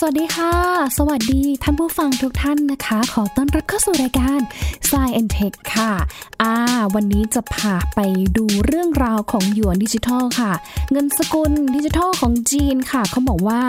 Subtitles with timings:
[0.00, 0.52] สวัสดีค่ะ
[0.98, 4.40] สวัสดีท่านผู้ฟังทุกท่านนะคะ ขอต้อนรับเข้าสู่รายการ
[4.88, 5.92] s ซ e and Tech ค่ะ
[6.42, 6.54] อ่า
[6.94, 8.00] วันนี้จะพาไป
[8.36, 10.52] ดูเรื่องราวของหยวนดิจิทัลค่ะ
[10.90, 13.60] เงินสกุลดิจิทัลของจีนค่ะ เขาบอกว่า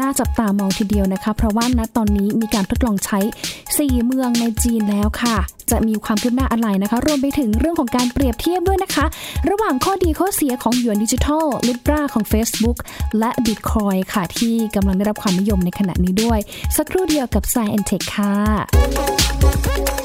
[0.00, 3.18] น่าจับตามองทีเดียวนะคะ เพราะว่าณตอนนี้มีการทดลองใช้
[3.62, 5.36] 4 เมืองในจีนแล้วค่ะ
[5.72, 9.04] จะมีความคืบหน้าอะไรนะคะ รวมไปถึงเรื่องของการเปรียบเทียบด้วยนะคะ
[9.50, 12.78] ระหว่างข้อดีข้อเสียของหยวนดิจิทัลลิบราของ Facebook
[13.18, 16.38] และ Bitcoin ค่ะที่กำลังได้รับความนิยมในขณะนี้ด้วย
[16.76, 20.01] สักครู่เดียวกับ s ซ and Tech ค่ะ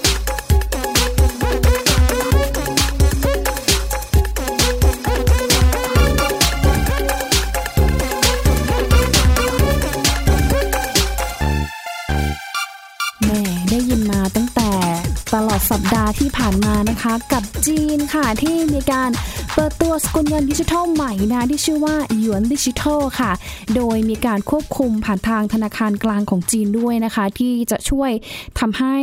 [15.38, 19.12] ตลอดสัปดาห์ที่ผ่านมานะคะ กับจีนค่ะที่มีการ
[19.54, 23.32] เปิดตัวสกุลเงินดิจิทัลใหม่นะที่ชื่อว่าหยวนดิจิทัลค่ะ
[23.76, 28.12] โดยมีการควบคุมผ่านทางธนาคารกลางของจีนด้วยนะคะ ที่จะช่วย
[28.60, 28.98] ทำให้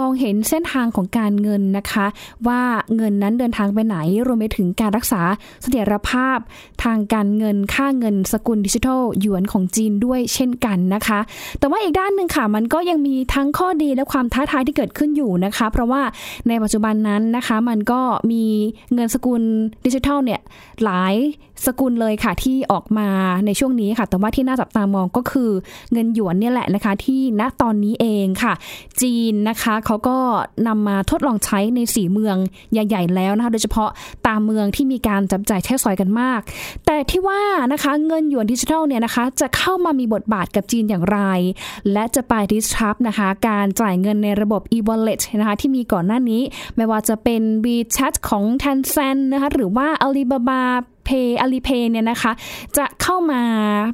[0.00, 2.06] มองเห็นเส้นทางของการเงินนะคะ
[2.46, 2.62] ว่า
[2.96, 5.22] เงินนั้นเดินทางไปไหน รวมไปถึงการรักษา
[5.62, 6.38] เสถียรภาพ
[6.84, 11.20] ทางการเงินค่าเงินสกุลดิจิทัลหยวนของจีนด้วยเช่นกันนะคะ
[11.58, 16.02] แต่ว่าอีกด้านหนึ่งค่ะ มันก็ยังมีทั้งข้อดีและความท้าทายที่เกิดขึ้นอยู่นะคะ เพราะว่า
[16.48, 18.00] ในปัจจุบันนั้นนะคะมันก็
[18.30, 18.44] มี
[18.94, 19.42] เงินสกุล
[19.86, 20.40] ดิจิทัลเนี่ย
[20.84, 21.14] หลาย
[21.66, 23.08] สกุลเลยค่ะที่ออกมา
[23.46, 25.50] ในช่วงนี้ค่ะ แต่ว่าที่น่าจับตามองก็คือ
[25.92, 28.52] เงินหยวนเนี่ยแหละนะคะ ที่ณตอนนี้เองค่ะ
[29.00, 30.16] จีนนะคะเขาก็
[30.66, 32.36] นำมาทดลองใช้ในสีเมือง
[32.72, 33.90] ใหญ่ ๆ แล้วนะคะ โดยเฉพาะ
[34.26, 36.40] ตามเมืองที่มีการจับจ่ายใช้สอยกันมาก
[36.86, 37.40] แต่ที่ว่า
[37.72, 41.20] นะคะเงินหยวนดิจิทัลเนี่ยนะคะ จะเข้ามามีบทบาทกับจีนอย่างไร
[41.92, 46.42] และจะไป disrupt นะคะการจ่ายเงินในระบบ e-wallet นะคะที่มีก่อนหน้านี้
[46.76, 50.62] ไม่ว่าจะเป็น WeChat ของ Tencent นะคะหรือว่า Alibaba
[51.08, 52.32] Pay Alipay เนี่ยนะคะ
[52.76, 53.42] จะเข้ามา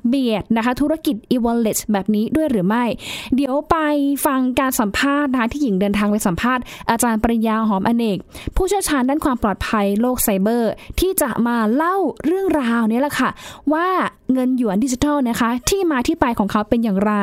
[0.08, 2.84] เบียดนะคะ ธุรกิจ e-wallet แบบนี้ด้วยหรือไม่
[3.34, 3.76] เดี๋ยวไป
[4.26, 8.18] ฟังการสัมภาษณ์นะคะที่หญิงเดินทางไปสัมภาษณ์อาจารย์ปริญญาหอมอเนก
[8.56, 13.30] ผู้เชี่ยวชาญด้านความปลอดภัยโลกไซเบอร์ ที่จะมาเล่าเรื่องราวนี้แหละค่ะ
[13.72, 13.88] ว่า
[14.32, 17.14] เงินหยวนดิจิทัลนะคะ ที่มาที่ไปของเขาเป็นอย่างไร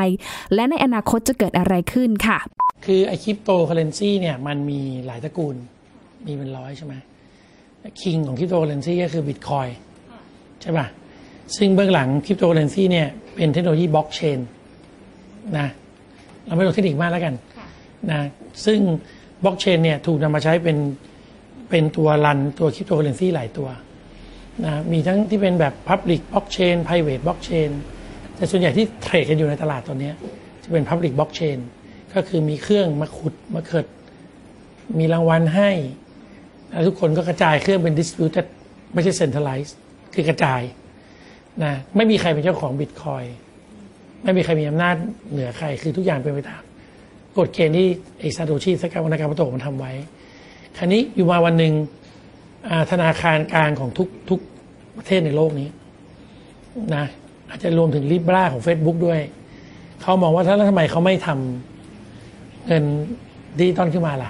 [0.54, 2.38] และในอนาคตจะเกิดอะไรขึ้นค่ะ
[2.86, 5.56] คือไอคริปโตเคอเรนซีเนี่ยมันมีหลายตระกูล
[6.26, 6.94] มีเป็นร้อยใช่ไหม
[8.02, 9.68] king ของคริปโตเคอเรนซีก็คือบิตคอย
[10.62, 10.86] ใช่ป่ะ
[11.58, 14.40] ซึ่งเบื้องหลังคริปโตเคอเรนซีเนี่ยเป็นเทคโนโลยีบล็อกเชน
[15.58, 15.68] นะ
[16.46, 17.34] เราไม่ลงเทคนิคมากแล้วกัน
[18.12, 18.20] นะ
[18.66, 18.80] ซึ่ง
[19.44, 20.78] บล็อกเชนเนี่ยถูกนำมาใช้เป็น
[21.70, 23.70] เป็นตัวรันตัวคริปโตเคอเรนซีหลายตัว
[24.66, 27.72] นะมีทั้งที่เป็นแบบ Public Blockchain Private Blockchain
[28.36, 30.12] แต่ส่วนใหญ่ที่เทรดกันอยู่ในตลาดตอนนี้
[30.64, 31.60] จะเป็น Public Blockchain
[32.14, 33.86] ก็คือมีเครื่องมาขุดมาเกิด
[35.00, 35.72] มีรางวัลให้
[36.72, 38.46] แล้วทุกคนก็กระจายเครื่องเป็น distributed
[38.94, 39.74] ไม่ใช่ centralized
[40.14, 40.62] คือกระจาย
[41.64, 43.28] นะไม่มีใครเป็นเจ้าของ Bitcoin
[44.24, 44.96] ไม่มีใครมีอำนาจ
[45.32, 46.62] เหนือใคร คือทุกอย่างเป็นไปตาม
[47.38, 47.88] กฎเกณฑ์ที่
[48.20, 49.92] ไอซาโตชิสกาวรรณกรรมโตมันทำไว้
[50.78, 51.74] คราวนี้อยู่มาวันหนึ่ง
[52.92, 54.40] ธนาคารกลางของทุกทุก
[54.98, 55.70] ประเทศในโลกนี้
[56.96, 57.06] นะ
[57.50, 59.20] อาจจะรวมถึง Libra ของ Facebook ด้วย
[60.02, 62.84] เขามองว่าถ้าแล้วทำไมเขาไม่ทำเงิน
[63.58, 64.30] ดิจิตอลขึ้นมาล่ะ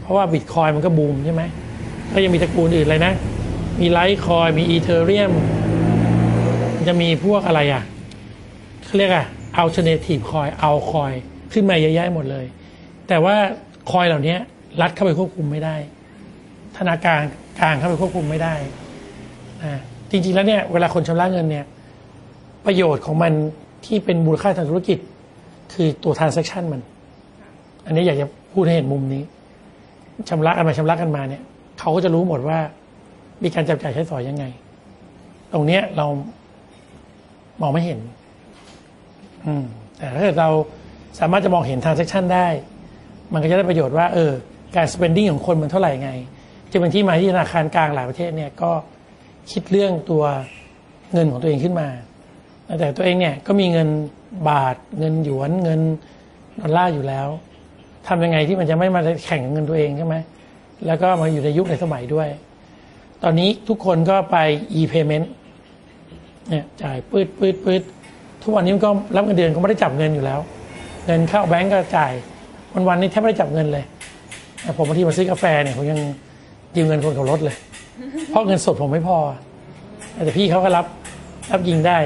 [0.00, 1.42] เพราะว่าบิตคอยมันก็บูมใช่ไหม
[2.14, 3.12] ก็ยังมีตระกูลอื่นเลยนะ
[3.80, 5.32] มี Litecoin มี Ethereum
[6.88, 7.82] จะมีพวกอะไรอะ
[8.84, 9.26] เขาเรียกอะ
[9.62, 11.12] alternative coin เอาคอย
[11.52, 12.46] ขึ้นมาเยอะแยะหมดเลย
[13.08, 13.34] แต่ว่า
[13.90, 14.36] คอยเหล่านี้
[14.80, 15.76] รัฐเข้าไปควบคุมไม่ได้
[16.78, 17.20] ธนาคาร
[17.58, 18.54] กลางเข้าไปควบคุมไม่ได้
[19.62, 19.80] นะ
[20.10, 21.64] จริงๆแล้วเนี่ยเวลาคนชำระเงินเนี่ย
[22.66, 23.32] ประโยชน์ของมัน
[23.86, 24.98] ที่เป็นมูลค่าทางธุรกิจ
[25.72, 26.80] คือตัว transaction มัน
[27.86, 29.22] อันนี้อยากจะพูดให้เห็นมุมนี้
[30.28, 31.42] ชำระกันมาชำระกันมาเนี่ย
[31.82, 32.58] เขาก็จะรู้หมดว่า
[33.42, 34.44] มีการจับจ่ายใช้สอยยังไง
[35.52, 36.06] ตรงเนี้ยเรา
[37.60, 38.00] มองไม่เห็น
[39.44, 39.64] อืม
[39.96, 40.48] แต่ถ้าเกิดเรา
[41.20, 42.46] สามารถจะมองเห็น transaction ได้
[43.32, 44.32] มันก็จะได้ประโยชน์ว่า เออ
[44.76, 46.10] การ spending ของคนมันเท่าไหร่ไง
[46.72, 48.70] จะเป็นที่มาที่ธนาคารกลางหลายประเทศเนี่ยก็
[49.52, 50.24] คิดเรื่องตัว
[51.12, 51.88] เงินของตัวเองขึ้นมา
[52.80, 53.88] แต่ตัวเองเนี่ยก็มีเงิน
[54.48, 55.80] บาท เงินหยวน เงิน
[56.60, 57.28] ดอลลาร์อยู่แล้ว
[58.08, 60.16] ทำยังไงที่มันจะไม่มาแข่งกับเงินตัวเองใช่ไหม
[60.86, 62.28] แล้วก็มาอยู่ในยุคในสมัยด้วย
[63.22, 64.36] ตอนนี้ทุกคนก็ไป
[64.80, 65.26] e-payment
[66.48, 67.82] เนี่ยจ่ายปืดปืดปืด
[68.42, 70.40] ทุกวันนี้มันก็รับเงินเดือนก็ไม่ได้จับเงินอยู่แล้ว
[71.06, 72.12] เงินเข้าแบงก์ก็จ่าย
[72.74, 73.84] วันวันๆนี้แทบไม่ได้จับเงินเลย
[74.62, 75.98] แต่ผมบางทีมาซื้อกาแฟเนี่ยผมยัง
[76.76, 77.56] ยืมเงินคนขับรถเลย
[78.28, 79.18] เพราะเงินสดผมไม่พอ
[80.24, 80.86] แต่พี่เขาก็รับ
[81.50, 81.98] รับยิงได้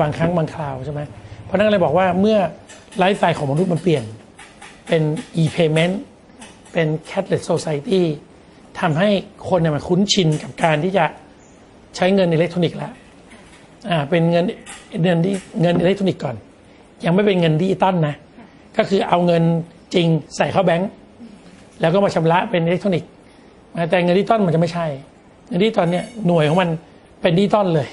[0.00, 1.00] บางครั้งบางคราวใช่ไหม
[1.44, 2.38] เพราะนั่นเลยบอกว่าเมื่อ
[2.98, 4.04] ไลฟ์สไตล์ของมนุษย์มันเปลี่ยน
[4.88, 5.02] เป็น
[5.42, 5.94] e-payment
[6.76, 8.02] เป็น cashless society
[8.80, 9.08] ทำให้
[9.48, 11.04] คนเนี่ยมันคุ้นชินกับการที่จะ
[11.96, 12.92] ใช้เงินอิเล็กทรอนิกส์แล้ว
[13.90, 14.44] อ่าเป็นเงิน
[15.02, 16.36] เงินที่เงินอิเล็กทรอนิกส์ก่อน
[17.04, 18.14] ยังไม่เป็นเงินดิจิตอลนะ
[18.76, 19.42] ก็คือเอาเงิน
[19.94, 20.06] จริง
[20.36, 20.90] ใส่เข้าแบงก์
[21.80, 23.08] แล้วก็มาชำระเป็นอิเล็กทรอนิกส์
[23.90, 24.86] แต่เงินดิจิตอลมันจะไม่ใช่
[25.48, 26.70] เงินดิจิตอลเนี่ยหน่วยของมัน
[27.22, 27.88] เป็นดิจิตอลเลย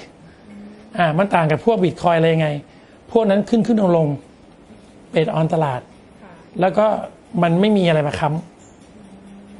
[0.98, 2.48] อ่ามันต่างกับพวกบิตคอยอะไรยังไง
[3.12, 4.08] พวกนั้นขึ้นขึ้นลงลง
[5.10, 5.80] based on ตลาด
[6.60, 6.86] แล้วก็
[7.42, 8.53] มันไม่มีอะไรมาค้ำ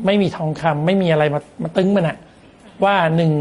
[0.07, 2.17] ไม่มีทองคำไม่มีอะไรมามาตึงมันอะ
[2.85, 3.33] ว่าหนึ่ง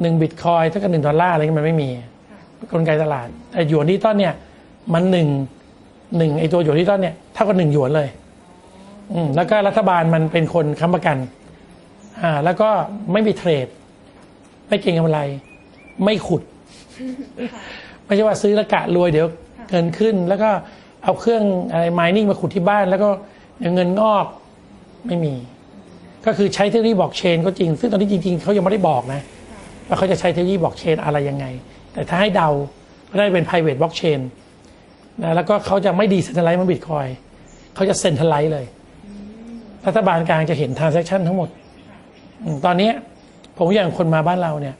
[0.00, 1.88] หนึ่งบิตคอยน์เท่ากับหนึ่งดอลลาร์อะไรเงี้ยมันไม่มี
[2.30, 2.40] ค่ะ
[2.72, 4.34] กลไกตลาดแต่หยวนดิจิตอลเนี่ย
[4.94, 5.28] มันหนึ่ง
[6.16, 8.08] หนึ่งไอตัวหยวนดิจิตอลเนี่ยเท่ากับหนึ่งหยวนเลย
[9.12, 11.16] อืมแล้วก็รัฐบาลมันเป็นคนค้ำประกัน
[12.22, 12.68] อ่า แล้วก็
[13.12, 13.66] ไม่มี trade
[14.68, 15.20] ไม่เก็งกำไร
[16.04, 16.42] ไม่ขุด
[18.04, 19.26] ไม่ใช่ว่าซื้อแล้วกะรวยเดี๋ยว
[19.70, 20.50] เงินขึ้น แล้วก็
[21.04, 21.42] เอาเครื่อง
[21.72, 23.08] อะไรไมนิ่งมาขุดที่บ้าน แล้วก็
[23.58, 24.26] เดี๋ยวเงินงอก
[25.06, 25.34] ไม่มี
[26.26, 29.20] ก็คือใช้เทคโนโลยีบล็อกเชนก็จริง ซึ่งตอนนี้จริง ๆเขายังไม่ได้บอกนะ
[29.88, 31.46] ว่าเขาจะใช้เทคโนโลยีบล็อกเชนอะไรยังไง
[31.92, 32.48] แต่ถ้าให้เดา
[33.10, 34.20] ก็ได้เป็น private blockchain
[35.22, 37.06] นะแล้วก็เขาจะไม่ดีเซนทรัลไลซ์มือนบิตคอย
[37.74, 38.66] เขาจะเซนทรัลไลซ์เลย
[39.86, 41.48] รัฐบาลกลางจะเห็น transaction ทั้งหมด
[42.64, 42.90] ตอนนี้
[43.56, 44.76] ผมอย่างคนมาบ้านเราเนี่ย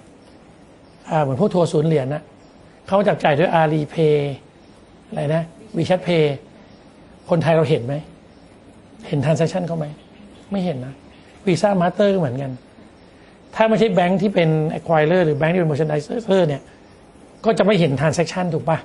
[1.22, 2.22] เหมือนพวกทัวร์ศูนย์เหรียญนะ
[2.88, 4.34] เขาจับจ่ายด้วย Alipay
[5.08, 5.42] อะไรนะ
[5.76, 6.36] WeChat Pay
[7.30, 7.94] คนไทยเราเห็นไหม
[9.08, 9.86] เห็น transaction เขาไหม
[10.50, 10.94] ไม่เห็นนะ
[11.46, 12.50] Visa Master ก็เหมือนกัน
[13.54, 14.48] ถ้าไม่ใช่แบงค์ที่เป็น
[14.78, 16.62] acquirer หรือแบงค์ที่เป็น merchandiser เนี่ย
[17.44, 18.78] ก็จะไม่เห็น transaction ถูกปะ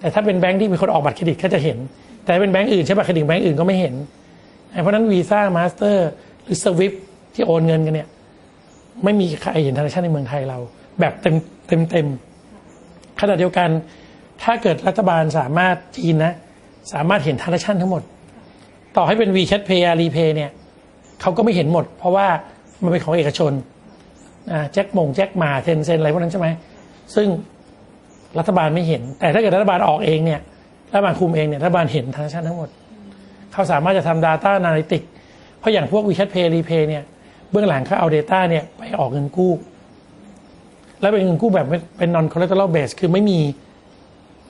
[0.00, 1.78] แต่ถ้าเป็นแบงค์ที่มีคนออกบัตรเครดิตก็จะเห็น
[2.24, 3.94] แต่เป็นแบงค์อื่นใช่ปะเครดิตแบงค์อื่นก็ไม่เห็น
[4.82, 6.08] เพราะนั้น Visa Master
[6.42, 6.92] หรือ SWIFT
[7.34, 8.08] ที่โอนเงินกันเนี่ย
[9.04, 10.58] ไม่มีใครเห็นธนาคารในเมืองไทยเรา
[11.00, 11.34] แบบเต็ม
[11.68, 12.06] เต็มเต็ม
[13.20, 13.68] ขณะเดียวกัน
[14.42, 16.34] ถ้าเกิดรัฐบาลสามารถจีนนะ
[16.92, 18.02] สามารถเห็นธนาคารทั้งหมด
[18.96, 20.50] ต่อให้เป็น WeChat Pay Alipay เนี่ย
[21.20, 22.26] เขาก็ไม่เห็นหมด เพราะว่า
[22.82, 23.52] มันเป็นของเอกชน
[24.72, 26.48] แจ็คมงแจ็คหม่า Tencent อะไรพวกนั้นใช่ไหม
[27.14, 27.28] ซึ่ง
[28.38, 30.40] รัฐบาลไม่เห็น แต่ถ้าเกิดรัฐบาลออกเองเนี่ย
[30.90, 32.68] รัฐบาลคุมเองเนี่ยรัฐบาลเห็นธนาคารทั้งหมด
[33.52, 35.02] เขาสามารถจะทำ Data Analytic
[35.58, 37.04] เพราะอย่างพวก WeChat Pay Repay เนี่ย
[37.50, 39.52] เบื้องหลังเขาเอา Data เนี่ยไปออกเงินกู้
[41.00, 41.66] แล้วเป็นเงินกู้แบบ
[41.98, 43.38] เป็น non collateral base คือไม่มี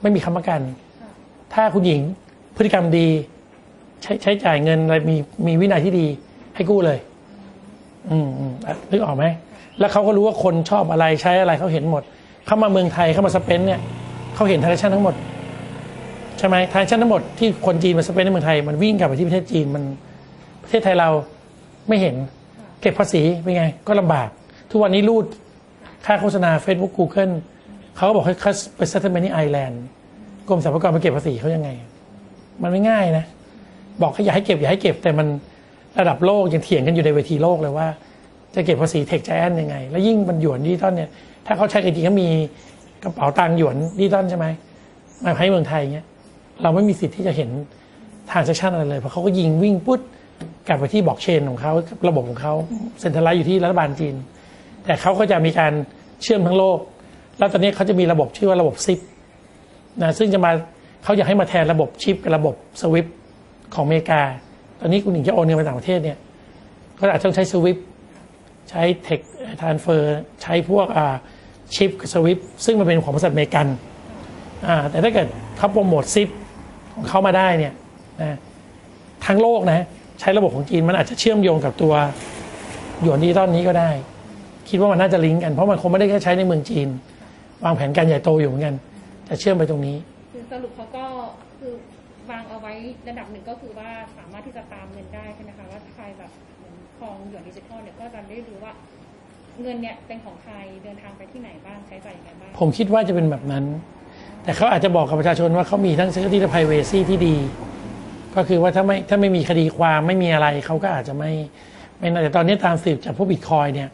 [0.01, 0.61] ไม่มีค้ำประกัน
[1.53, 2.01] ถ้าคุณหญิง
[2.55, 3.07] พฤติกรรมดี
[4.01, 5.15] ใช้ใช้จ่ายเงินอะไรมี
[5.47, 6.07] มีวินัยที่ดี
[6.57, 6.99] ให้กู้เลย
[8.11, 9.25] อืมอืมอะนึกออกไหม
[9.79, 12.03] แล้วเขาก็รู้ว่าคนชอบอะไรใช้อะไรเขาเห็นหมด
[12.45, 13.79] เข้ามาเมืองไทยเข้ามา spend เนี่ย
[14.35, 15.15] เขาเห็น transaction ทั้งหมด
[16.37, 19.83] ใช่ไหม transaction ทั้งหมดที่คนจีนมา spend ในเมืองไทย มันวิ่งกลับไปที่ประเทศจีนมัน
[20.63, 21.09] ประเทศไทยเรา
[21.87, 22.15] ไม่เห็น
[22.81, 24.29] เก็บภาษีเป็นไง ก็ลำบาก
[24.71, 25.25] ทุกวันนี้รูด
[26.05, 27.33] ค่าโฆษณา Facebook Google
[27.95, 29.83] เขาก็บอกให้คัสไป settlement ที่ Ireland
[30.47, 31.69] กรมสรรพากรไปเก็บภาษีเขายังไง
[32.63, 33.25] มันไม่ง่ายนะ
[34.01, 35.27] บอกให้อย่าให้เก็บอย่าให้เก็บแต่มัน
[35.99, 37.87] ระดับโลกยังเถียงกันอยู่ในเวทีโลกเลยว่า
[38.55, 41.09] จะเก็บภาษี tech giant ยังไง แล้วยิ่งมันหยวนดิจิตอลเนี่ย
[41.45, 42.29] ถ้าเขาใช้กันจริงเขามี
[43.03, 44.45] กระเป๋าตังค์หยวนดิจิตอลใช่ไหม
[45.23, 46.05] มาให้เมืองไทยเงี้ย
[46.63, 47.49] เราไม่มีสิทธิ์ที่จะเห็น
[48.31, 50.01] transaction อะไรเลยเพราะเขาก็ยิงวิ่งปุ๊บ
[50.67, 51.73] กลับไปที่บล็อกเชนของเขา
[52.07, 52.53] ระบบของเขา
[52.99, 54.15] centralized อยู่ที่รัฐบาลจีน
[54.85, 55.73] แต่เขาก็จะมีการ
[56.23, 56.79] เชื่อมทั้งโลก
[57.37, 58.99] แล้วตอนนี้เขาจะมีระบบชื่อว่าระบบ CIPS
[60.01, 60.51] นะซึ่งจะมา
[61.03, 63.07] เขาอยากให้มาแทนระบบ CHIPS กับระบบ SWIFT
[63.75, 64.21] ของอเมริกา
[64.79, 66.17] ตอนนี้คุณหญิงจะโอนเงินไปต่างประเทศเนี่ย
[66.99, 67.77] ก็อาจจะต้องใช้ SWIFT
[68.69, 69.19] ใช้ telex
[69.59, 71.15] transfer ใช้พวกอ่า
[71.75, 73.67] CHIPS SWIFT ซึ่งมันเป็นของบริษัทอเมริกัน
[74.67, 75.27] อ่าแต่ถ้าเกิด
[75.57, 76.29] เขา promote CIPS
[76.93, 77.73] ของเขามาได้เนี่ย
[78.21, 78.37] นะ
[79.25, 79.85] ทั้งโลกนะ
[80.19, 81.93] ใช้ระบบของจีนมันอาจจะเชื่อมโยงกับตัว
[83.01, 83.89] หยวนดิจิตอลนี้ก็ได้
[84.69, 86.87] คิดว่ามันน่าจะลิงก์กัน เพราะมันคงไม่ได้แค่ใช้ในเมืองจีน
[87.63, 88.75] วางแผนการใหญ่โตอยู่เหมือนกัน
[89.25, 89.95] แต่เชื่อมไปตรงนี้
[90.51, 91.05] สรุปเขาก็
[92.31, 92.73] วางเอาไว้
[93.09, 98.73] ระดับหนึ่งก็คือว่าสามารถที่จะตามเงินได้ใช่ไหมคะว่าใครแบบเหมือนคลองหยวนดิจิทัลเนี่ยก็จะได้รู้ว่า
[99.61, 100.53] เงินเนี่ยเป็นของใคร
[100.83, 103.63] เดินทางไปที่ไหนบ้างใช้จ่ายยังไงบ้างผมคิดว่าจะเป็นแบบนั้น
[104.43, 107.35] แต่เขาอาจจะบอกกับประชาชนว่าเขามีทั้ง security และ privacy ที่ดี
[108.35, 111.31] ก็คือว่าถ้าไม่ถ้าไม่มีคดีความไม่มีอะไรเขาก็อาจจะไม่
[111.99, 113.89] ไม่น่าแต่ตอนนี้ตามสืบจากพวกบิตคอยเนี่ย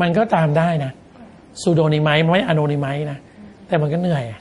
[0.00, 0.92] มันก็ตามได้นะ
[1.62, 3.18] pseudonymous ไม่ anonymous นะ
[3.68, 4.40] แต่มันก็เหนื่อยอะ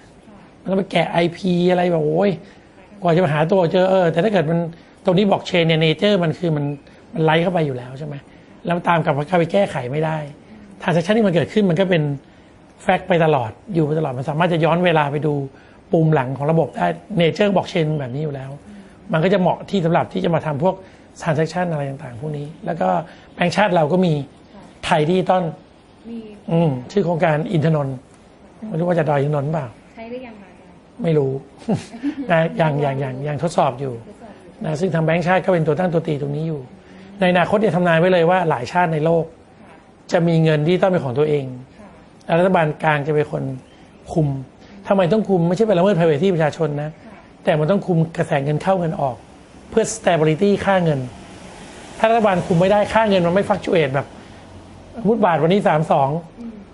[0.61, 1.39] มันต้องไปแกะ IP
[1.71, 2.31] อะไรแบบโอ้ย
[3.01, 4.59] กว่าจะมาหาตัวเจอเออแต่ถ้าเกิดมัน
[5.05, 6.65] ตรงนี้บล็อกเชนเนี่ย nature มันคือมัน
[7.13, 8.15] มันไล่เข้าไปอยู่แล้วใช่ไหม
[8.65, 10.17] แล้วตามกลับมาเข้าไปแก้ไขไม่ได้
[10.81, 12.03] transaction ที่มันเกิดขึ้นมันก็เป็น
[12.81, 15.33] fact ไปตลอดอยู่ไปตลอดมันสามารถจะย้อนเวลาไปดู
[15.91, 18.49] ปูมหลังของระบบได้ nature บล็อกเชนแบบนี้อยู่แล้ว
[19.13, 20.75] มันก็จะเหมาะที่สำหรับที่จะมาทำพวก
[21.21, 22.89] transaction อะไรต่างๆ พวกนี้ แล้วก็
[23.33, 24.13] แบงก์ชาติเราก็มี
[24.85, 25.43] ไทยดิจิตอล
[26.09, 26.17] มี
[26.51, 27.95] อืมชื่อโครงการอินทนนท์
[28.67, 30.38] ไม่รู้ว่าจะดอยอินทนนท์เปล่าใช้หรือยังคะอาจารย์
[31.03, 31.31] ไม่รู้
[32.31, 36.61] นะยังยังยังยังทดสอบอยู่ทดสอบอยู่นะซึ่งทางแบงก์ชาติก็เป็นตัวตั้งตัวตีตรงนี้อยู่
[37.19, 39.23] ในอนาคตเนี่ยทำนายไว้เลยว่าหลายชาติในโลก
[40.11, 41.45] จะมีเงินที่ต้องเป็นของตัวเอง
[42.39, 43.43] รัฐบาลกลางจะเป็นคน
[44.13, 44.27] คุม
[44.87, 46.89] ทำไมต้องคุมไม่ใช่ไปละเมิด privacy ประชาชนนะ
[47.43, 49.15] แต่มันต้องคุมกระแสเงินเข้าเงินออก
[49.69, 50.99] เพื่อ stability ค่าเงิน
[51.99, 54.07] ถ้ารัฐบาลคุมไม่ได้ค่าเงินมันไม่ฟักชูเอตแบบ
[55.07, 56.09] มุตบาทวันนี้สามสอง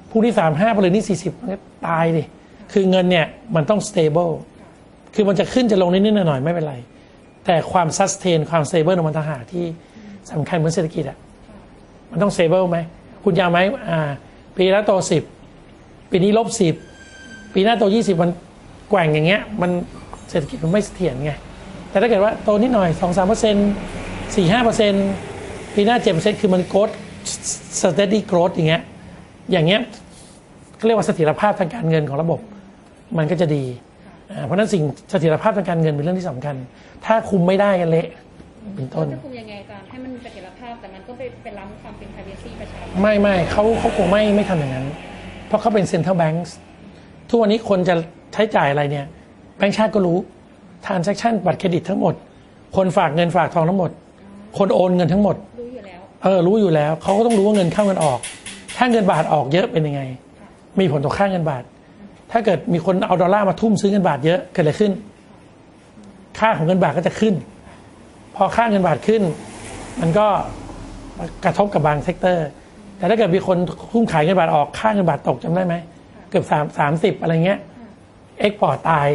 [0.09, 1.33] พรุ่งนี้สามห้าไปเลยนี่สี่สิบ
[1.87, 2.23] ตายดิ
[2.73, 4.33] คือเงินเนี่ยมันต้อง stable
[5.15, 6.75] คือมันจะขึ้นจะลงนิดๆหน่อยๆไม่เป็นไร
[7.45, 9.65] แต่ความ sustain ความ stable ของมันต่างหากที่
[10.31, 11.17] สำคัญเหมือนเศรษฐกิจอะ
[12.11, 12.77] มันต้อง stable ไหม
[13.23, 13.99] คุณยาวไหมอ่า
[14.57, 15.23] ปีล้วโตสิบ
[16.11, 16.75] ปีนี้ลบสิบ
[17.53, 18.31] ปีหน้าโตยี่สิบมัน
[18.89, 19.71] แกว่งอย่างเงี้ย มัน
[20.29, 21.31] เศรษฐกิจมันไม่เสถียรไง
[21.89, 23.71] แต่ถ้าเกิดว่าโตนิดหน่อยสองสามเปอร์เซ็นต์
[24.35, 25.07] สี่ห้าเปอร์เซ็นต์
[25.75, 26.89] ปีหน้าเจ็ดเปอร์เซ็นต์คือมันโกรด
[27.79, 28.81] steady growth อย่างเงี้ย
[29.51, 29.81] อย่างเงี้ย
[30.77, 32.39] เขาเรียกว่าเสถียรภาพทางการเงินของระบบ
[33.17, 33.63] มันก็จะดี
[34.31, 36.55] อ่าเพราะฉะนั้นสิ่งเสถียรภาพทางการเงินเป็นเรื่องที่สำคัญ
[37.05, 38.07] ถ้าคุมไม่ได้กันเละ
[38.75, 44.85] เป็นต้นจะคุมยังไงอาจารย์ให้มันมีเสถียรภาพแต่มันก็ไปเป็นล้ำความเป็น privacy ประชาชนไม่ไม่เขาเขาคงไม่ไม่ทำอย่างนั้น
[45.47, 46.45] เพราะเขาเป็นเซ็นทรัลแบงก์
[47.29, 47.95] ทุกวันนี้คนจะ
[48.33, 49.05] ใช้จ่ายอะไรเนี่ย
[49.57, 50.17] แบงก์ชาติก็รู้
[50.85, 52.13] ทาน a c t ชั่นบัตรเครดิตทั้งหมด
[52.75, 53.91] คนฝากเงินฝากทองทั้งหมด
[54.57, 58.19] คนโอนเงินทั้งหมดรู้อยู่แล้วเออรู้อยู่แล้วเขาก็ต้องรู้ว่าเงินเข้าเงินออก
[58.77, 60.01] ถ้าเงินบาทออกเยอะเป็นยังไง
[60.79, 61.63] มีผลต่อค่าเงินบาท
[62.37, 64.91] ถ้าเกิดมีคนเอาดอลลาร์มาทุ่มซื้อเงินบาทเยอะเกิดอะไรขึ้น
[66.39, 67.33] ค่าของเงินบาทก็จะขึ้น
[68.35, 69.21] พอค่าเงินบาทขึ้น
[70.01, 70.27] มันก็
[71.45, 72.47] กระทบกับบาง sector
[72.97, 73.57] แต่ถ้าเกิดมีคน
[73.91, 75.75] ทุ่มขายเงินบาทออกค่าเงินบาทตกจำได้ไหม
[76.29, 77.59] เกือบสามสามสิบอะไรเงี้ย
[78.39, 79.07] export ตาย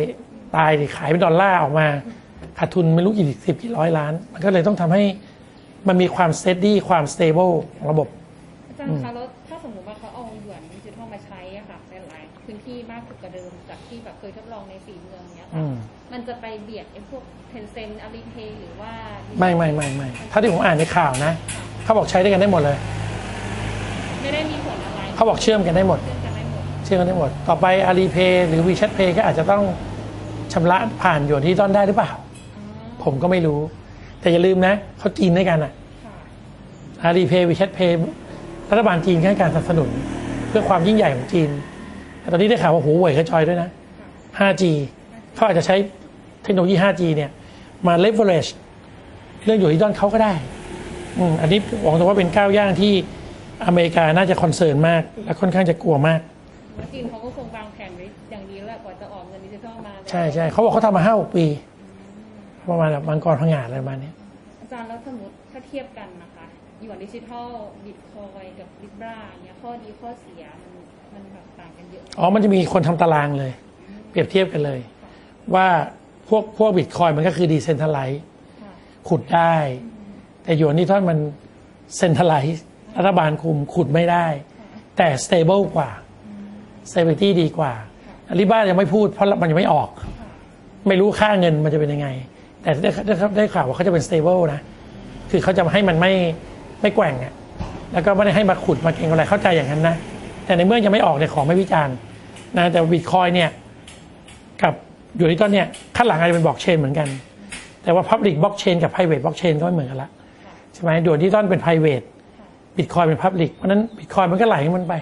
[0.56, 1.86] ตายดิขายเป็นดอลลาร์ออกมา
[2.58, 5.02] ขาดทุนไม่รู้กี่สิบกี่ร้อยล้าน มันก็เลยต้องทำให้
[5.88, 8.08] มันมีความ steady ความ stable ของระบบ
[8.68, 9.26] อาจารย์คะแล้ว
[14.20, 15.74] เคยทดลองในสี่เมืองเนี้ยอืค่ะ
[16.12, 18.92] มันจะไปเบียดไอ้พวกเทนเซ็นอารีเพย์หรือว่า
[19.40, 21.32] ไม่ไม่ไม่ไม่ถ้าที่ผมอ่านในข่าวนะ
[21.84, 22.76] เขาบอกใช้ได้กันได้หมดเลย
[24.22, 29.62] ไม่ได้มีผลอะไรเขาบอกเชื่อมกันได้หมดซึ่งจะไม่หมดเชื่อมกันได้หมด ต่อไป Alipay หรือ WeChat Pay ก็อาจจะต้อง
[30.52, 32.10] ชำระผ่านหยวนที่ต้อนได้หรือเปล่า
[33.04, 33.60] ผมก็ไม่รู้
[34.20, 35.72] แต่อย่าลืมนะเขาจีนด้วยกันอะ
[36.04, 37.92] ค่ะ Alipay WeChat Pay
[38.70, 39.90] รัฐบาลจีนให้การสนับสนุน
[40.48, 41.50] เพื่อความยิ่งใหญ่ของจีน
[42.20, 43.68] แต่ตอนนี้ได้ข่าวว่าหัวเว่ยเขา join ด้วยนะ
[44.38, 44.62] 5G
[45.34, 45.76] เขาอาจจะใช้
[46.42, 47.30] เทคโนโลยี 5G เนี่ย
[47.86, 48.50] มา leverage
[49.44, 50.34] เรื่องหยวนดิจิตอลเขาก็ได้
[51.18, 52.92] อืมอันนี้หวังว่าเป็นก้าวย่างที่
[53.66, 56.20] อเมริกาน่าจะ concern มาก และค่อนข้างจะกลัวมาก
[56.92, 61.46] จีนเขาก็คงวางแผนไว้อย่างดีแล้วแหละกว่าจะออกเงินดิจิทัลมาใช่ใช่เขาบอกเขาทำมาห้าหกปี
[62.70, 64.14] ประมาณแบบมังกรพังงาดอะไรประมาณเนี้ย
[64.60, 66.46] อาจารย์แล้วสมมติถ้าเทียบกันนะคะ
[66.80, 67.48] หยวนดิจิทัล
[67.84, 70.72] บิตคอยน์กับ Libra เนี่ยข้อดีข้อเสียมัน
[71.14, 73.52] มันแบบต่างกันเยอะอ๋อมันจะมีคนทำตารางเลย
[74.10, 74.80] เปรียบเทียบกันเลย
[75.54, 75.68] ว่า
[76.28, 78.22] พวกพวกบิตคอยน์มันก็คือ decentralized
[79.08, 79.54] ขุดได้
[80.42, 81.18] แต่หยวนดิจิตอลมัน
[81.96, 82.64] centralized
[82.98, 84.26] รัฐบาลคุมขุดไม่ได้
[84.96, 85.90] แต่ stable กว่า
[86.90, 87.72] stability ดีกว่า
[88.28, 89.90] อะ Libra ยังไม่พูดเพราะมันยังไม่ออก
[90.88, 92.08] ไม่รู้ค่าเงินมันจะเป็นยังไง
[92.62, 92.90] แต่ได้
[93.36, 94.60] ได้ข่าวว่าเขาจะเป็น stable นะ
[95.30, 96.12] คือเขาจะให้มันไม่
[96.82, 97.32] ไม่แกว่งอะ
[97.92, 99.96] แล้วก็ไม่ได้ให้มาขุดมาเก็งอะไรเข้าใจอย่างนั้นนะ
[100.44, 101.96] แต่ในเมื่อยังไม่ออกเนี่ยขอไม่วิจารณ์
[102.58, 103.50] นะแต่บิตคอยน์เนี่ย หยวนดิจิต
[105.16, 107.08] อลเนี่ยข้างหลังอาจจะเป็นบล็อกเชนเหมือนกัน
[107.82, 110.10] แต่ว่า Public Blockchain กับ Private Blockchain ก็ไม่เหมือนกันละ
[110.72, 112.04] ใช่ไหมหยวนดิจิตอลเป็น Private
[112.76, 114.94] บิตคอยน์เป็น Public เพราะนั้นบิตคอยน์มันก็ไหลมันไป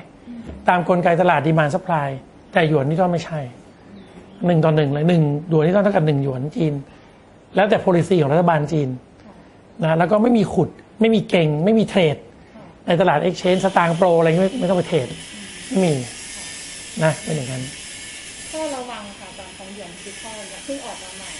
[0.69, 2.09] ตามกลไกตลาด demand supply
[2.53, 3.41] แต่หยวนดิจิตอลไม่ใช่
[4.47, 6.75] หนึ่งต่อหนึ่งเลยหนึ่งหยวนที่ต้นเท่ากับหนึ่งหยวนจีน
[7.57, 8.88] แล้วแต่ policy ของรัฐบาลจีน
[9.83, 10.69] นะแล้วก็ไม่มีขุด
[11.00, 12.17] ไม่มีเก่ง ไม่มีเทรด
[12.87, 15.07] ในตลาด Exchange สตางค์โปรอะไรไม่ไม่ต้องไปเทรด
[15.69, 15.93] ไม่มี
[17.05, 17.62] นะเป็นอย่างนั้น
[20.69, 21.31] พิ่งออกมาใหม่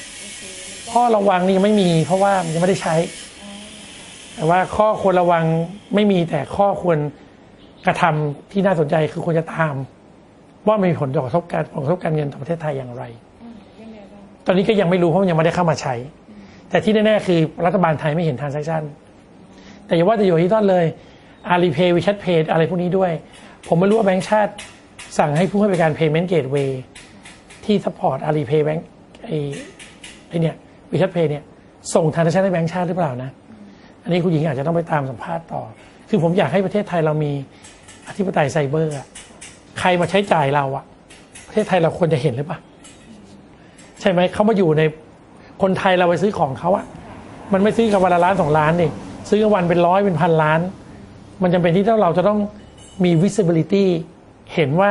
[0.93, 2.95] ข้อระวังนี่ยังไม่มีเพราะว่ามันยังไม่ได้ใช้
[4.35, 5.45] แต่ว่าข้อควรระวัง
[5.95, 6.99] ไม่มีแต่ข้อควร
[7.87, 9.75] กระทำที่น่าสนใจคือควรจะตาม
[10.67, 13.05] ว่ามีผลต่อกระทบการผลกระทบการเงินต่อประเทศไทยอย่างไร
[14.47, 15.95] ตอนนี้ก็ยังไม่รู้เพราะยังไม่ได้เข้ามาใช้
[16.71, 18.83] แต่ที่แน่ๆคือรัฐบาลไทยไม่เห็นทาง a c t ชั่น
[19.87, 20.85] แต่อย่าว่าจะอยู่ที่ต้นเลย
[21.49, 23.13] อาลีเพย์วิชั t เพย์อะไรพวกนี้ด้วย
[23.69, 24.53] ผมไม่รู้ว่าแบงก์ชาติ
[25.19, 26.71] สั่งให้ผู้ให้บริการ payment gateway
[27.65, 28.87] ที่ support อาลีเพย์แบงก์
[29.29, 29.33] ไอ
[30.29, 30.55] ไอเนี่ย
[30.93, 31.43] วิชั t เพย์เนี่ย
[31.95, 33.31] ส่งทาง a c t ชั่นให้แบงก์ชาติหรือเปล่านะ
[34.03, 35.63] อันนี้คุณหญิงอาจจะต้องไปตามสัมภาษณ์ต่อ
[36.09, 37.33] คือผมอยากให้ประเทศไทยเรามี
[38.09, 39.07] อธิปไตยไซเบอร์อะ
[39.79, 40.85] ใครมาใช้จ่ายเราอะ
[41.47, 42.59] ประเทศไทยเราควรจะเห็นหรือเปล่า
[44.01, 44.83] ใช่ไหมเขามาอยู่ใน
[45.63, 46.87] คนไทยเราไปซื้อของเขาอะ
[47.53, 48.91] มันไม่ซื้อกันวันละล้านสองล้านนี่
[49.29, 50.61] ซื้อกันวันเป็นร้อยเป็นพันล้าน
[51.43, 52.39] มันจำเป็นที่เราจะต้อง
[53.05, 53.87] มี visibility
[54.55, 54.91] เห็นว่า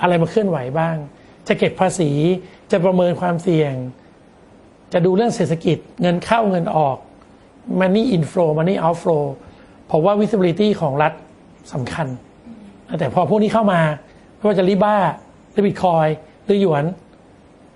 [0.00, 0.96] อะไรมาเคลื่อนไหวบ้าง
[1.48, 2.10] จะเก็บภาษี
[2.72, 3.74] จะประเมินความเสี่ยง
[4.92, 6.96] จะดูเรื่องเศรษฐกิจเงินเข้าเงินออก
[7.80, 9.24] money inflow money outflow
[9.90, 11.12] ผมว่า visibility ของรัฐ
[11.72, 12.06] สำคัญ
[12.98, 13.80] แต่พอพวกนี้เข้ามา
[14.36, 14.96] ไม่ว่าจะริบ้า
[15.52, 16.06] หรือบิตคอย
[16.44, 16.84] หรือหยวน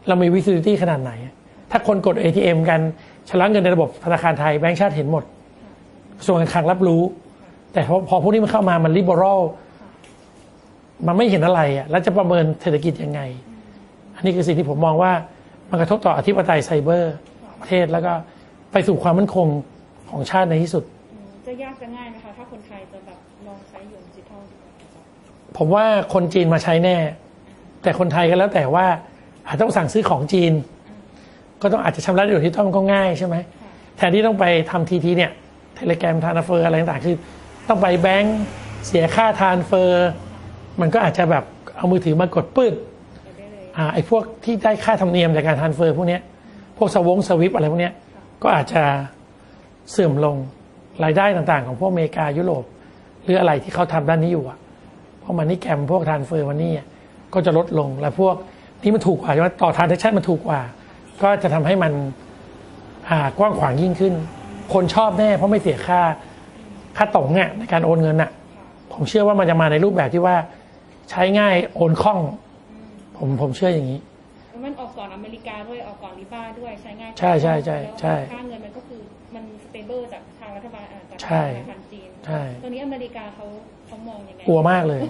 [0.07, 1.13] เรามี visibility ขนาดไหน
[1.71, 2.81] ถ้าคนกด ATM กัน
[3.29, 5.25] ชำระเงินในระบบธนาคารไทยแบงก์ชาติเห็นหมด
[6.19, 7.03] กระทรวงการคลังรับรู้
[7.73, 9.41] แต่พอพวกนี้มันเข้ามามัน liberal
[11.07, 13.21] มันไม่เห็นอะไรอะแล้วจะประเมินเศรษฐกิจยังไง
[14.27, 15.13] นนี้คือสิ่งที่ผมมองว่า
[15.71, 17.15] มันกระทบต่ออธิปไตยไซเบอร์
[17.61, 18.13] ประเทศแล้วก็
[18.73, 19.47] ไปสู่ความมั่นคง
[20.11, 24.73] ของชาติในที่สุดอืมจะยากจะง่ายไหมคะถ้าคนไทยจะแบบลองใช้หยวนดิจิทัลดูอะ
[25.57, 26.97] ผมว่าคนจีนมาใช้แน่
[27.83, 28.87] แต่คนไทยก็แล้วแต่ว่า
[29.47, 30.53] อาจต้องสั่งซื้อของจีน
[31.63, 35.33] ก็ต้องอาจจะชำระโดยที่ต้องก็ง่ายใช่ไหมค่ะแทนที่ต้องไปทำทีทีเนี่ย
[35.75, 37.17] เทเลแกรมทานเฟอร์อะไรต่างๆคือ
[37.69, 38.41] ต้องไปแบงก์
[38.87, 40.11] เสียค่าทานเฟอร์
[40.81, 41.45] มันก็อาจจะแบบ
[41.77, 42.96] เอามือถือมากดปื้ดไปได้เลย
[43.77, 46.23] อ่าไอ้พวกที่ได้ค่าธรรมเนียมจากการทานเฟอร์พวกเนี้ย
[46.79, 47.95] พวกสวงสวิปอะไรพวกเนี้ย
[48.43, 48.83] ก็อาจจะ
[49.91, 50.37] เสื่อมลง
[51.05, 52.65] รายได้ต่างๆ ของพวกอเมริกายุโรป
[53.25, 54.59] หรืออะไรที่เขาทำด้านนี้อยู่อะ
[55.21, 56.73] เพราะมันนี่แกมพวกทานเฟอร์มันนี่
[57.35, 58.35] ก็จะลดลงและพวก
[58.83, 60.61] นี้มันถูกกว่าใช่ไหมต่อทานเทชั่นมันถูกกว่า
[61.23, 61.93] ก็จะทำให้มัน
[63.11, 64.15] อ่ากว้างขวางยิ่งขึ้น
[64.73, 66.01] คนชอบแน่เพราะไม่เสียค่า
[66.97, 68.31] ค่าตงเนี่ยในการโอนเงินอะ
[68.93, 70.37] ผมเชื่อว่ามันจะมาในรูปแบบที่ว่า
[71.11, 72.19] ใช้ง่ายโอนคล่อง
[73.19, 74.01] ผมผมเชื่ออย่างนี้
[74.51, 79.01] แล้วมันออกก่อนอเมริกาด้วยออกก่อน Libra ด้วยใช้ง่ายใช่ใช่ใช่ใช่แล้วค่าเงินมันก็คือ
[79.35, 83.45] มัน stable จากทางรัฐบาลอ่าจากใช่ธนาคารจีนใช่ตอนนี้อเมริกาเขา
[83.87, 85.01] เขามองยังไงกลัวมากเลย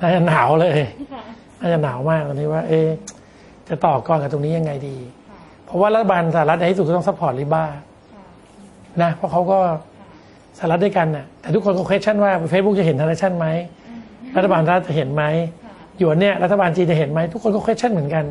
[0.00, 0.80] น่าจะหนาวเลย
[1.14, 1.22] ค่ะ
[1.60, 2.88] น่าจะหนาวมากตอนนี้ว่า เอ๊ะ
[3.68, 4.96] จะต่อกรกับตรงนี้ยังไงดี
[5.28, 7.64] ค่ะเพราะว่ารัฐบาลสหรัฐในที่สุดก็ต้อง support Libra
[8.14, 8.24] ค่ะ
[9.02, 9.58] นะเพราะเขาก็
[9.98, 10.06] ค่ะ
[10.58, 13.46] สหรัฐด้วยกันน่ะแต่ทุกคนก็ question ว่า Facebook จะเห็นทางชั่นไหม
[14.36, 15.24] รัฐบาลรัฐจะเห็นไหม
[15.59, 15.59] ค่ะ
[16.00, 18.24] หยวนเนี่ยรัฐบาลจีนจะเห็นไหมทุกคนก็ question เหมือนกัน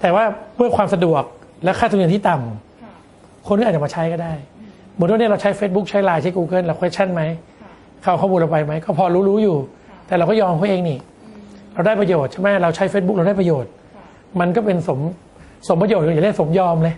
[0.00, 1.22] แต่ว่าเพื่อความสะดวก
[1.64, 2.92] และค่าธรรมเนียมที่ต่ำค่ะ
[3.48, 4.32] คนก็อาจจะมาใช้ก็ได้
[4.94, 7.22] เหมือนว่าเนี่ยเราใช้ Facebook ใช้ Line ใช้ Google เรา question ไหม
[7.60, 7.70] ค่ะ
[8.02, 9.56] เข้าข้อมูลเราไปไหมก็พอรู้รู้ๆอยู่
[10.06, 10.98] แต่เราก็ยอมเขาเองนี่
[11.74, 13.70] เราได้ประโยชน์ใช่ไหมเราใช้ Facebook เราได้ประโยชน์
[14.40, 14.98] มันก็เป็นสม
[15.68, 16.94] สมประโยชน์อย่าเรียกสมยอมเลย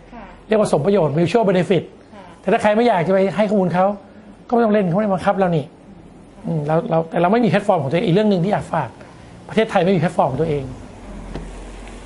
[0.49, 1.83] เรียกว่าสมประโยชน์ mutual benefit
[2.41, 3.87] แต่ถ้าใครไม่อยากจะไปให้ข้อมูลเขา
[4.49, 5.65] ก็ไม่ต้องเล่นเขาไม่ได้บังคับเรานี่
[6.67, 8.89] เราเราแต่เราไม่มีแพลตฟอร์มของตัวเองอีกเรื่องหนึ่งที่อยากฝาก
[9.51, 10.65] ประเทศไทยไม่มีแพลตฟอร์มของตัวเอง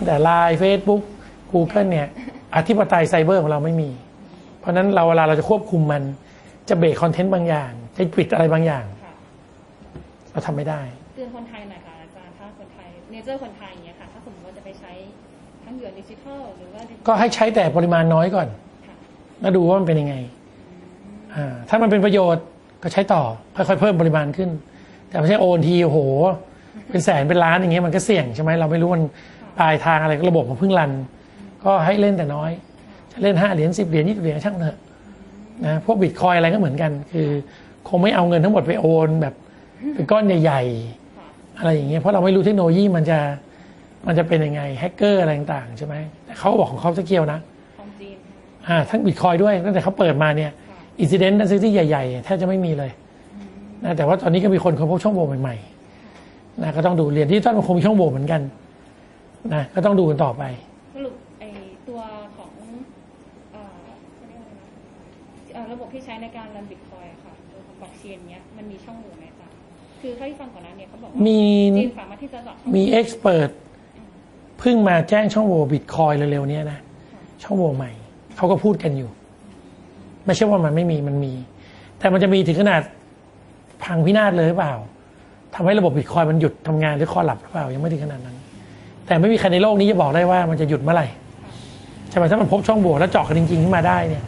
[0.06, 1.02] แต่ไลน์เฟซบุ๊ก
[1.52, 2.08] กูเกิลเนี่ย
[2.56, 3.90] อธิปไตยไซเบอร์ของเราไม่มี
[4.58, 6.02] เพราะฉะนั้นเราเวลาเราจะควบคุมมัน
[6.68, 9.14] จะเบรกคอนเทนต์บางอย่าง จะปิดอะไรบางอย่างค่ะ
[10.32, 10.80] เราทำไม่ได้
[11.14, 14.92] เตือนคนไทยหน่อยค่ะอาจารย์ถ้าคนไทยเนเจอร์คนไทยอย่างเงี้ยค่ะถ้าสมมติว่าจะไปใช้
[15.64, 18.48] ทั้งหยวนดิจิทัลหรือว่าก็ให้ใช้แต่ปริมาณน้อยก่อน
[18.86, 18.96] ค่ะ
[19.40, 20.14] แล้วดูว่ามันเป็นยังไง
[21.34, 22.44] อ่าถ้ามันเป็นประโยชน์
[22.82, 23.22] ก็ใช้ต่อ
[23.56, 24.50] ค่อยๆเพิ่มปริมาณขึ้น
[25.08, 25.98] แต่ไม่ใช่โอนทีโอ้โห
[26.90, 29.04] เป็นแสนเป็นล้านอย่างเงี้ยมันก็เสี่ยงใช่ไหมเราไม่รู้มัน
[29.58, 30.90] ปลายทางอะไรระบบมันเพิ่งรัน
[31.64, 32.50] ก็ให้เล่นแต่น้อย
[33.12, 34.76] จะเล่นห้าเหรียญสิบเหรียญยี่สิบเหรียญช่างเถอะ
[35.66, 37.28] นะพวกบิตคอยอะไรก็เหมือนกัน คือ
[37.88, 39.34] คงไม่เอาเงินทั้งหมดไปโอนแบบ
[39.94, 40.62] เป็นก้อนใหญ่
[41.16, 43.18] ค่ะๆอะไรอย่างเงี้ยเพราะเราไม่รู้เทคโนโลยีมันจะ
[44.06, 45.94] มันจะเป็นยังไงแฮกเกอร์อะไรต่างๆใช่ไหม
[46.26, 47.38] แต่เขาบอกของเขาจะเกี่ยวนะ
[47.78, 48.16] ของจีน
[48.68, 52.90] อ่าทั้งบิตคอยน์ด้วยตั้งแต่เขาเปิดมาเนี่ยค่ะ incident ที่ใหญ่ๆแทบจะไม่มีเลย
[53.84, 55.83] นะแต่ว่าตอนนี้ก็มีคนค้นพบช่องโหว่ใหม่ๆ
[56.62, 58.40] นะก็ต้องดูเรียนที่ต้นมันคงมีช่องโหว่เหมือนกัน
[59.54, 60.42] นะก็ต้องดูกันต่อไป
[60.94, 61.44] สรุปไอ
[61.88, 62.00] ตัว
[62.36, 62.52] ของ
[63.52, 63.76] เอ่อ
[64.14, 64.68] เขาเรียกว่าอะไรนะ
[65.54, 69.48] เอ่อระบบที่ใช้ในการรันบิตคอยค่ะตัวของบล็อกเชนเนี้ยมันมีช่องโหว่ไหมจ๊ะ
[70.00, 71.40] คือเท่าที่ฟังก่อนหน้าเนี่ยเขาบอกว่ามี
[71.76, 73.50] จีนสามารถที่จะเจาะช่องมีเอ็กซ์เพรส
[74.58, 76.78] เพิ่งมาแจ้งช่องโหว่บิตคอยเร็วๆเนี้นะ
[77.42, 77.90] ช่องโหว่ใหม่
[78.36, 79.10] เขาก็พูดกันอยู่
[80.26, 81.32] ไม่ใช่ว่ามันไม่มีมันมี
[81.98, 82.82] แต่มันจะมีถึงขนาด
[83.84, 84.74] พังพินาศเลยหรือเปล่า
[85.54, 88.36] ทำให้ระบบบิตคอยมันหยุดทำงานหรือคอหลับหรือเปล่ายังไม่ถึงขนาดนั้น
[89.06, 91.06] แต่ไม่มีใครในโลกนี้จะบอกได้ว่ามันจะหยุดเมื่อไหร่
[92.10, 94.22] ใช่ไหมถ้ามันพบช่องโหว่แล้วเจาะกันจริงๆขึ้นมาได้เนี่ย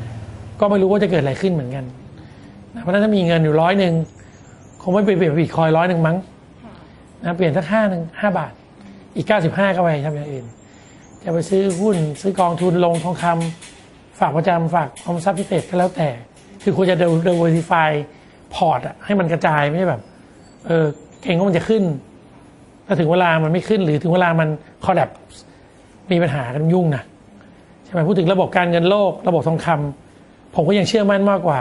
[0.61, 1.85] ก็ไม่รู้ว่าจะเกิดอะไรขึ้นเหมือนกัน
[2.83, 3.95] เพราะนั้นถ้ามีเงินอยู่ร้อยหนึ่ง
[4.83, 6.17] คงไม่ไปเปลี่ยนบิตคอยร้อยหนึ่งมั้ง
[7.23, 8.53] นะเปลี่ยนสักห้าหนึ่งห้าบาท
[9.17, 10.45] อีกเก้าสิบห้าก็ไปทำอย่างอื่น
[11.23, 16.09] จะไปซื้อหุ้นซื้อกองทุนลงทองคำฝากประจำฝากออมทรัพย์พิเศษก็แล้วแต่
[16.62, 17.91] คือควรจะ diversify
[18.55, 20.03] พอร์ตอะให้มันกระจายไม่ใช่แบบ
[20.67, 20.87] เออ
[21.27, 21.83] เก็งว่ามันจะขึ้น
[22.87, 24.49] ถ้าถึงเวลามันไม่ขึ้นหรือถึงเวลามัน
[24.85, 25.11] collapse
[26.11, 27.03] มีปัญหากันยุ่งนะ
[27.85, 31.61] ใช่ไหมพูดถึงระบบการเงินโลก ระบบทองคำผมก็ยังเชื่อมั่นมากกว่า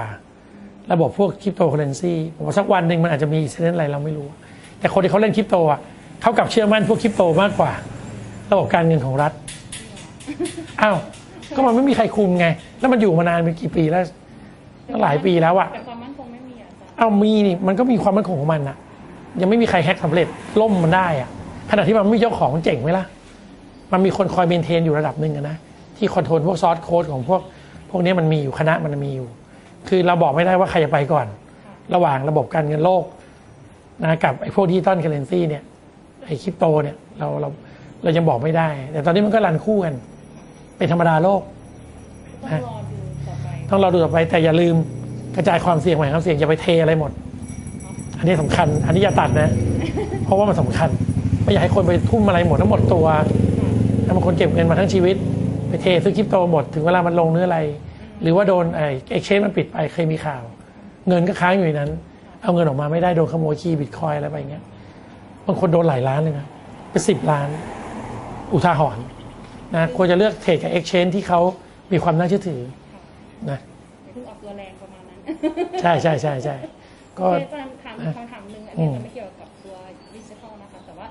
[0.91, 4.27] ระบบพวกคริปโตเคอร์เรนซีผมว่าสักวันหนึ่งมันอาจจะมี incident อะไรเราไม่รู้
[4.79, 5.79] แต่คนที่เขาเล่นคริปโตอะ
[6.21, 7.71] เขากลับเชื่อมั่นพวกคริปโตมากกว่า
[8.51, 9.31] ระบบการเงินของรัฐ
[10.81, 10.97] อ้าว
[11.55, 12.47] ก็มันไม่มีใครคุมไง
[12.79, 14.03] แล้วมันอยู่มานานเป็นกี่ปีแล้ว
[14.87, 18.77] ตั้งหลายปีแล้วอะแต่ความมั่นคงไม่มีอะอาจารย์เอามีนี่มันก็มีความมั่นคงของมันอะ
[19.41, 20.27] ยังไม่มีใครแฮกสำเร็จ
[20.61, 21.29] ล่มมันได้อะ
[21.71, 23.05] ขณะที่มันไม่มีเจ้าของมันเจ๋งไหมล่ะ
[23.93, 25.55] มันมีคนคอย maintain อยู่ระดับหนึ่งอะนะ
[25.97, 27.41] ที่ control พวก source code ของพวก
[27.89, 29.27] พวกนี้มันมีอยู่คณะมันมีอยู่
[29.87, 31.27] คือเราบอกไม่ได้ว่าใครจะไปก่อน
[31.93, 33.03] ระหว่างระบบการเงินโลก
[34.01, 35.63] นะกับไอ้พวก digital currency เนี่ย
[36.25, 37.49] ไอ้คริปโตเนี่ยเราเรา
[38.03, 39.93] เรายังบอกไม่ได้ แต่ตอนนี้มันก็ run คู่กัน
[40.77, 41.41] เป็นธรรมดาโลก
[42.49, 44.75] ต้องรอดูต่อไปต้องเราดูต่อไปแต่อย่าลืม
[45.35, 47.34] กระจายความเสี่ยงใหม่ความเสี่ยงอย่าไปเทอะไรหมดอั
[48.25, 49.49] นนี้สำคัญ อันนี้อย่าตัดนะ
[50.23, 50.89] เพราะว่ามันสำคัญ
[51.43, 53.05] ไม่อยากให้คนไปทุ่มอะไรหมดทั้งหมดตัว
[54.05, 55.15] ถ้าบางคนเก็บเงินมาทั้งชีวิต
[55.69, 57.59] ไปเทซื้อคริปโตหมดถึงเวลามันลงเนื้ออะไร
[58.21, 60.43] หรือว่าโดนไอ้เอ็กชแนนมันปิดไปเคยมีข่าว
[61.07, 61.89] เงินก็ค้างอยู่ในนั้น
[62.41, 64.63] เอาเงินออกมาไม่ได้โดนขโมยคีย์บิตคอยอะไรไปอย่างเงี้ย
[65.47, 66.47] บางคนโดนหลายล้านเลยนะ
[66.91, 67.47] เป็นสิบล้าน
[68.53, 69.03] อุทาหรณ์
[69.75, 71.39] นะควรจะเลือกเทรดกับเอ็กชแนนที่เขา
[71.91, 72.61] มีความน่าเชื่อถือ
[73.51, 73.59] นะ
[74.03, 75.19] อย่าเพิ่งออกตัวแรงประมาณนั้น
[75.81, 76.55] ใช่ใช่ใช่ใช่
[77.19, 79.75] ก็โอเคอาจารย์ถามคำถามหนึ่งอันนี้จะไม่เกี่ยวกับตัว
[80.15, 81.07] ดิจิทัลนะคะ แต่ว่า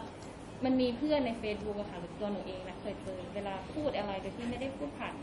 [0.64, 5.14] มันมีเพื่อนใน Facebook อะค่ะหรือตัวหนูเองนะเคยเจอเวลาพูดอะไรโดยที่ไม่ได้พูดผ่าน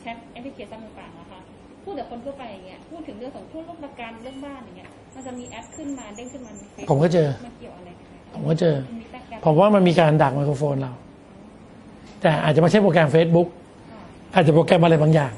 [0.00, 1.40] แชทแอปพลิเคชันต่างๆนะคะ
[1.84, 10.92] พูดกับคนทั่วไปอย่างเงี้ยพูดถึงเรื่องของทุนร่วมประกันเรื่องบ้านอย่างเงี้ยมันจะมีแอปขึ้นมาเด้งขึ้นมาใน Facebook ผมก็เจอมันเกี่ยวอะไรกันไหมผมก็เจอมันมีแต่แอปผมว่ามันมีการดักไมโครโฟนเรา
[12.20, 13.48] แต่อาจจะไม่ใช่โปรแกรม Facebook
[13.92, 14.02] ค่ะ
[14.34, 15.32] อาจจะโปรแกรมอะไรบางอย่าง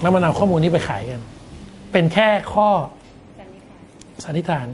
[0.00, 1.20] แล้วมันเอาข้อมูลนี้ไปขายกัน
[1.92, 2.68] เป็นแค่ข้อ
[4.24, 4.66] สันนิษฐาน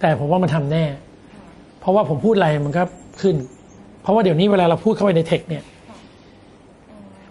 [0.00, 0.84] แต่ผมว่ามันทำแน่
[1.80, 2.82] เพราะว่าผมพูดอะไรมันก็
[3.22, 3.36] ขึ้น
[4.02, 5.62] เพราะว่าเดี๋ยวนี้เวลาเราพูดเข้าไปในเทคเนี่ย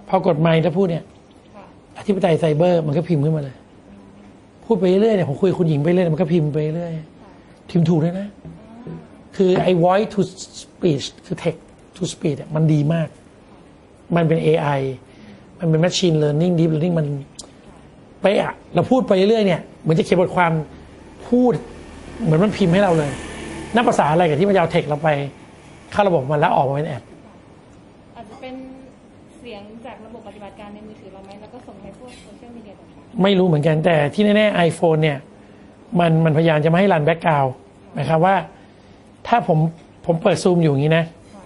[0.07, 1.03] พอกดไมค์แล้วพูดเนี่ย
[1.97, 3.55] อธิปไตยไซเบอร์มันก็พิมพ์ขึ้นมาเลย
[4.65, 6.91] พูดไปเรื่อยเนี่ยผมคุยกับคุณหญิงไปเรื่อยมันก็พิมพ์ไปเรื่อย
[7.69, 8.27] พิมพ์ถูกด้วยนะ
[9.35, 10.19] คือไอ้ voice to
[10.63, 11.59] speech คือ text
[11.95, 13.07] to speech เนี่ยมันดีมาก
[14.15, 14.81] มันเป็น AI
[15.59, 17.07] มันเป็น machine learning deep learning มัน
[18.21, 20.51] ไปะอะเราพูดไปเรื่อยๆเนี่ยเหมือนจะเขียนบทความ
[21.29, 21.53] พูด
[22.23, 23.11] เหมือนมันพิมพ์ให้เราเลย
[23.75, 25.09] นับภาษาอะไรกับที่มันจะเอาเทคเราไป
[25.91, 27.03] เข้าระบบมันแล้วออกมาเป็นแอป
[28.15, 28.55] อาจจะเป็น
[29.39, 35.17] เสียงจากระบบปฏิบัติการในมือถือเราไหมแล้วก็ส่งให้พวกโซเชียลมีเดียต่างไม่รู้เหมือนกันแต่ที่แน่ๆ iPhone เนี่ย
[35.99, 37.45] มันมันพยายามจะไม่ให้ run background
[37.93, 38.35] หมายความว่า
[39.27, 39.59] ถ้าผม
[40.05, 41.43] ผมเปิดซูมอยู่อย่างนี้นะๆค่ะ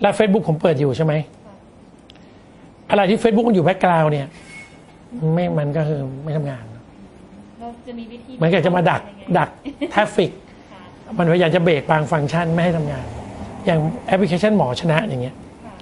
[0.00, 1.14] แล้ว Facebook ผมเปิดอยู่ใช่ไหม
[1.46, 1.54] ค่ะ
[2.90, 4.26] อะไรที่ Facebook มันอยู่ background เนี่ย
[5.34, 6.64] ไม่มันก็คือไม่ทำงาน
[7.58, 9.48] เราจะมีวิธีเหมือนกับจะมาดักยังไงดัก
[9.92, 10.30] traffic
[10.72, 10.82] ค่ะ
[11.18, 13.04] มันพยายามจะเบรกบางฟังก์ชันไม่ให้ทำงาน
[13.66, 15.74] อย่างแอปพลิเคชันหมอชนะอย่างเงี้ยค่ะ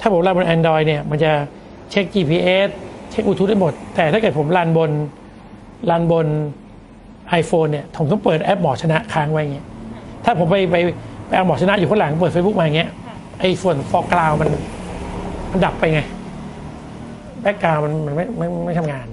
[0.00, 1.30] ถ้าผมรันบน Android เนี่ยมันจะ
[1.90, 2.68] เช็ค GPS
[3.10, 4.90] เช็คบลูทูธได้หมด แต่ถ้าเกิดผม run บน
[5.90, 6.26] run บน
[7.40, 9.66] iPhone เนี่ยผมต้องเปิดแอปหมอชนะค้างไว้อย่างเงี้ย
[10.24, 10.76] ถ้าผมไปไป
[11.26, 14.48] ไปเอาหมอชนะอยู่ข้างหลังเปิด Facebook มาอย่างเงี้ยค่ะไอ้ส่วน foreground มัน
[15.50, 16.00] มันดับไปไง
[17.44, 19.06] background มันมันไม่ไม่ไม่ทำงาน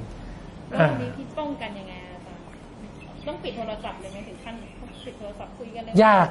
[0.70, 2.44] แล้วอ่าวันนี้ที่ป้องกันยังไงอาจารย์
[3.28, 4.56] ต้องปิดโทรศัพท์เลยไหมถึงขั้น
[5.06, 6.28] ปิดโทรศัพท์คุยกันเลยยาก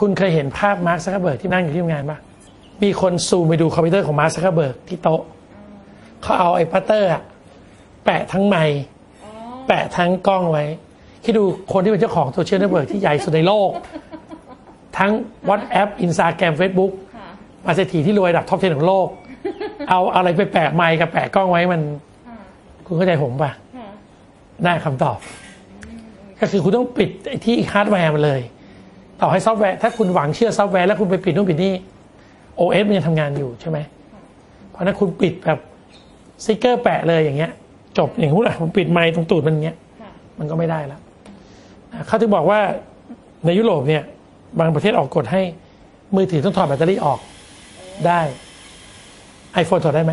[0.00, 2.18] คุณเคยเห็นภาพมาร์คซักเคอร์เบิร์กที่นั่งอยู่ที่ทำงานปะ
[2.82, 5.22] มีคนซูมไปดูคอมพิวเตอร์ของมาร์คซักเคอร์เบิร์กที่โต๊ะ
[6.22, 7.22] เขาเอาไอ้พลาสเตอร์อะ
[8.04, 8.82] แปะทั้งไมค์
[9.24, 9.30] อ๋อ
[9.66, 10.64] แปะทั้งกล้องไว้
[11.24, 13.70] คิดดูคนที่เป็นเจ้าของโซเชียลเน็ตเวิร์กที่ใหญ่สุดในโลก
[14.98, 15.12] ทั้ง
[15.48, 17.28] WhatsApp Instagram Facebook ค่ะ
[17.66, 19.08] มาเศรษฐีที่รวยระดับท็อป10ของโลก
[19.90, 21.80] เอาอะไรไปแปะไมค์กับแปะกล้องไว้มัน
[22.26, 22.36] ค่ะ
[22.86, 23.88] คุณเข้าใจผมปะค่ะ
[24.64, 25.18] ได้คำตอบ
[26.40, 28.40] ก็คือคุณต้องปิดไอ้ที่ฮาร์ดแวร์มันเลย
[29.20, 31.72] ต่อให้ซอฟต์แวร์ถ้าคุณหวังเชื่อซอฟต์แวร์แล้วคุณไปปิดนู่นปิดนี่
[32.58, 33.78] OS มันยังทำงานอยู่ใช่ไหม
[34.70, 35.58] เพราะฉะนั้นคุณปิดแบบ
[36.44, 37.52] สติกเกอร์แปะเลยอย่างเงี้ย
[37.98, 41.00] จบอย่างพูดอะผมปิดไมค์ตรงตูดมันอย่างเงี้ยค่ะมันก็ไม่ได้แล้ว
[41.92, 42.60] อ่าเขาถึงบอกว่า
[43.46, 44.02] ในยุโรปเนี่ย
[44.58, 45.42] บางประเทศออกกฎให้
[46.16, 47.18] มือถือต้องถอดแบตเตอรี่ออก
[48.06, 48.20] ได้
[49.62, 50.12] iPhone ถอดได้ไหม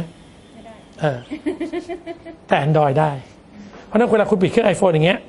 [0.53, 1.17] ไม่ได้เออ
[2.47, 3.11] แต่ Android ได้
[3.85, 5.19] เพราะฉะนั้นเวลาคุณปิดเครื่อง iPhone อย่างเงี้ย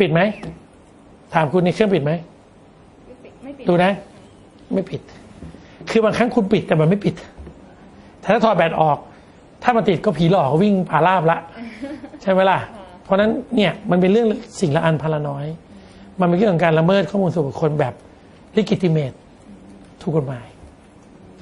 [0.00, 0.20] ปิดไหม
[1.34, 2.12] ถามคุณในเครื่องปิดไหม
[3.06, 3.92] ไม่ปิดไม่ปิดดูนะ
[4.74, 5.00] ไม่ปิด
[5.90, 7.14] คือบางครั้งคุณปิดแต่มันไม่ปิด
[8.20, 8.98] แต่ถ้าถอดแบตออก
[9.62, 11.38] ถ้ามันติดก็ผีหลอกก็วิ่งผ่าราบละ
[12.22, 12.58] ใช่ไหมล่ะ
[13.04, 14.28] เพราะฉะนั้นเนี่ยมันเป็นเรื่อง
[14.60, 15.44] สิ่งละอันพนละน้อย
[16.20, 17.94] มันเป็นเรื่องของการละเมิดข้อมูลส่วนบุคคลแบบ
[18.56, 19.12] legitimate
[20.02, 20.46] ถูกกฎหมาย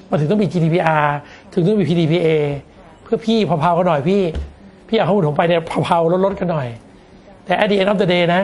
[0.09, 1.05] มันถึงต้องมี GDPR
[1.53, 2.27] ถึงต้องมี PDPA
[3.03, 4.21] เพื่อพี่เพลาๆกันหน่อยพี่
[4.89, 6.67] พี่เอาข้อมูลผมไปเนี่ยเพลาๆลดๆกันหน่อย
[7.45, 8.41] แต่ at the end of the day นะ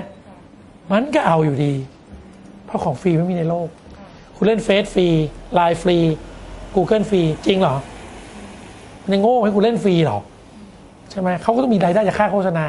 [0.91, 1.73] มันก็เอาอยู่ดี
[2.65, 3.67] เพราะของฟรีไม่มีในโลก
[4.35, 5.07] คุณเล่นเฟซฟรี
[5.53, 5.97] ไลน์ฟรี
[6.75, 7.75] Google ฟรี จริงเหรอ
[9.03, 10.19] มันยังโง่ให้คุณเล่นฟรีเหรอ
[11.11, 12.67] ใช่ไหมเขาก็ต้องมีรายได้จากค่าโฆษณา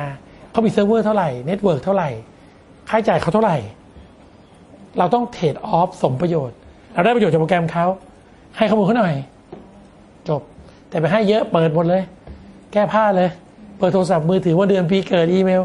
[0.50, 2.08] เขามีเซิร์ฟเวอร์เท่าไหร่เน็ตเวิร์กเท่าไหร่
[2.88, 3.56] ค่าใช้จ่ายเขาเท่าไหร่
[4.98, 6.56] เราต้อง trade-off สมประโยชน์
[6.92, 7.86] เราได้ประโยชน์จากโปรแกรมเขา
[8.56, 9.14] ให้ข้อมูลเขาหน่อย
[10.28, 10.40] จบ
[10.88, 12.02] แต่ไปให้เยอะเปิดหมดเลย
[12.72, 13.28] แก้ผ้าเลย
[13.78, 15.62] เบอร์โทรศัพท์มือถือวันเดือนปีเกิดอีเมล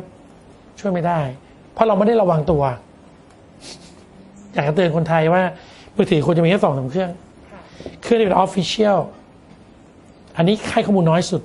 [0.80, 1.20] ช่วยไม่ได้
[1.74, 2.64] เพราะเราไม่ได้ระวังตัว
[4.54, 5.44] อยากจะเตือนคนไทยว่า
[5.96, 7.12] มือถือควรจะมีแค่สองสามเครื่อง
[8.02, 9.00] เครื่องที่เป็น official
[10.38, 11.42] อันนี้ให้ข้อมูลน้อยสุด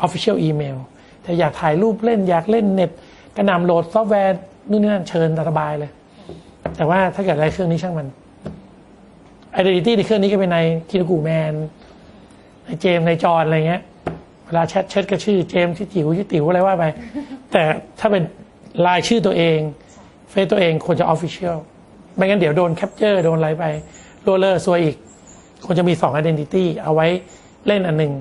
[0.00, 0.76] official email
[1.22, 2.90] แต่อยากถ่ายรูปเล่นอยากเล่นเน็ต
[3.36, 4.34] กระหน่ำโหลดซอฟต์แวร์
[4.70, 5.90] นู่นนี่นั่นเชิญตามสบายเลย
[6.76, 8.08] แต่ว่าถ้าเกิดอะไรเครื่องนี้ช่างมัน
[9.58, 10.58] identity ในเครื่องนี้ก็เป็นนาย
[10.90, 13.82] คิรกูแมนนายเจมนายจอนอะไรเงี้ย
[14.46, 16.84] เวลาแชทแชทก็ชื่อเจมชื่อจิ๋วชื่อติ๋วอะไรว่าไป
[17.52, 17.62] แต่
[18.00, 18.22] ถ้าเป็น
[18.86, 19.58] ไลน์ชื่อตัวเอง
[20.30, 21.56] เฟซตัวเองควรจะ official
[22.14, 23.64] ไม่งั้นเดี๋ยวโดน capture โดนอะไรไป
[24.22, 24.96] โรเลอร์ซวยอีก
[25.64, 27.06] ควรจะมีสอง identity เอาไว้
[27.66, 28.12] เล่นอันหนึ่ง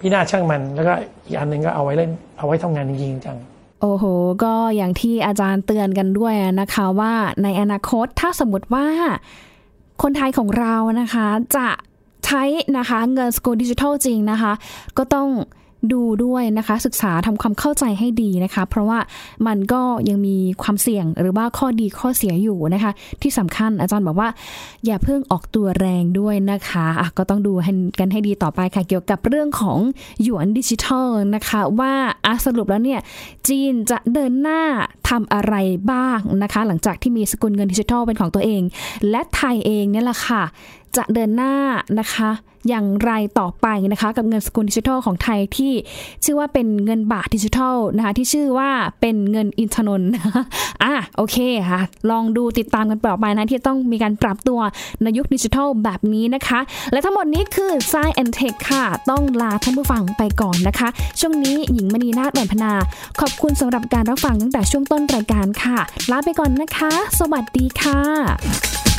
[0.00, 0.92] พี่นาช่างมัน แล้วก็
[1.26, 3.38] อีกอันหนึ่งก็เอาไว้เล่นเอาไว้ทำงานจริงจัง
[3.82, 4.04] โอ้โห
[4.44, 8.86] ก็อย่างที่อาจารย์เตือนกันด้วยนะคะว่าในอนาคตถ้าสมมติว่า
[10.02, 11.68] คนไทยของเรานะคะจะ
[12.26, 12.42] ใช้
[12.78, 14.52] นะคะเงินสกุลดิจิทัลจริงนะคะ
[14.98, 15.28] ก็ต้อง
[15.92, 18.98] ดูด้วยนะคะ ศึกษาทำความเข้าใจให้ดีนะคะ เพราะว่า
[19.46, 22.92] มันก็ยังมีความเสี่ยงหรือว่าข้อดีข้อเสียอยู่นะคะ
[23.22, 24.28] ที่สำคัญอาจารย์บอกว่า
[24.86, 27.52] อย่าเพิ่งออกตัวแรงด้วยนะคะะก็ต้องดู
[27.98, 29.78] กันให้ดีต่อไปค่ะ เกี่ยวกับเรื่องของ
[30.22, 31.92] หยวนดิจิทัลนะคะ ว่า
[32.44, 33.00] สรุปแล้วเนี่ย
[33.48, 34.62] จีนจะเดินหน้า
[35.08, 35.54] ทำอะไร
[35.92, 38.62] บ้างนะคะ หลังจากที่มีสกุลเงินดิจิทัลเป็นของตัวเอง
[39.10, 40.42] และไทยเองเนี่ยแหละค่ะ
[40.96, 41.54] จะเดินหน้า
[41.98, 42.30] นะคะ
[42.68, 45.72] อย่างไรต่อไปนะคะ กับเงินสกุลดิจิทัลของไทยที่
[46.24, 50.12] ชื่อว่าเป็นเงินบาทดิจิทัลนะคะ ที่ชื่อว่าเป็นเงินอินทนนท์
[50.82, 51.36] อะโอเค
[51.70, 54.60] ค่ะ ลองดูติดตามกันต่อไปนะที่ต้องมีการปรับตัว
[55.02, 56.60] ในยุคดิจิทัลแบบนี้นะคะ
[56.92, 60.88] และทั้งหมดนี้คือ s ซแอนเทคค่ะ ต้องลาท่านผู้ฟังไปก่อนนะคะ
[61.20, 62.72] ช่วงนี้หญิงมณีนาฏแหวนพนา
[63.20, 65.78] ขอบคุณสำหรับการรับฟังตั้งแต่ช่วงต้นรายการค่ะ
[66.10, 68.91] ลาไปก่อนนะคะ สวัสดีค่ะ